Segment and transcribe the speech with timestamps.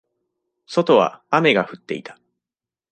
[0.65, 2.17] 外は雨が降っていた。